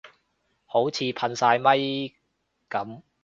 [0.65, 1.75] 好似噴曬咪
[2.67, 3.03] 噉